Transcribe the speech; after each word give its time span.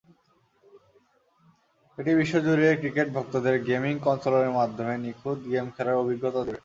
এটি 1.97 2.11
বিশ্বজুড়ে 2.15 2.67
ক্রিকেট-ভক্তদের 2.81 3.55
গেমিং 3.63 3.93
কনসোলের 3.99 4.49
মাধ্যমে 4.51 4.93
নিখুঁত 4.97 5.39
গেম 5.45 5.65
খেলার 5.75 6.01
অভিজ্ঞতা 6.01 6.39
দেবে। 6.39 6.59